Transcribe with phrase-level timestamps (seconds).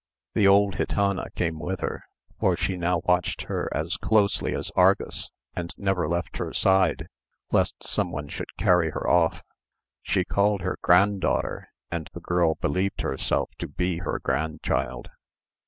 [0.33, 2.03] The old gitana came with her,
[2.39, 7.07] for she now watched her as closely as Argus, and never left her side,
[7.51, 9.43] lest some one should carry her off.
[10.01, 15.11] She called her granddaughter, and the girl believed herself to be her grandchild.